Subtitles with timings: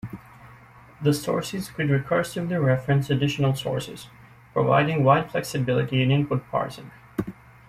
[1.03, 4.07] The sources could recursively reference additional sources,
[4.51, 6.89] providing wide flexibility in input parsing.